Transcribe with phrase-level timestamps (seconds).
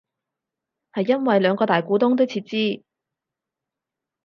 [0.93, 2.81] 係因為兩個大股東都撤資